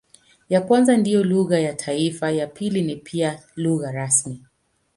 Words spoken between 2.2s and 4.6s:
ya pili ni pia lugha rasmi.